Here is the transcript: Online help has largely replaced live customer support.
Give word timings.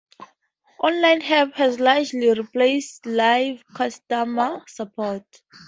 Online 0.79 1.21
help 1.21 1.53
has 1.53 1.79
largely 1.79 2.29
replaced 2.33 3.05
live 3.05 3.63
customer 3.71 4.63
support. 4.67 5.25